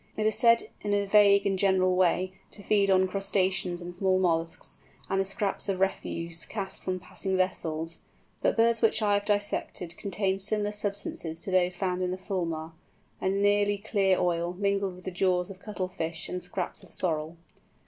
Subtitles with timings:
[0.17, 4.17] It is said, in a vague and general way, to feed on crustaceans and small
[4.19, 4.79] molluscs,
[5.11, 7.99] and the scraps of refuse cast from passing vessels,
[8.41, 13.29] but birds which I have dissected contained similar substances to those found in the Fulmar—a
[13.29, 17.37] nearly clear oil, mingled with the jaws of cuttlefish, and scraps of sorrel.